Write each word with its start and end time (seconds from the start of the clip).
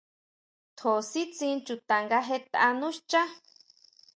Tjó 0.77 0.93
sitsín 1.09 1.57
chuta 1.65 1.95
nga 2.03 2.19
jetʼa 2.27 2.67
nú 2.79 2.87
xchá. 2.97 3.21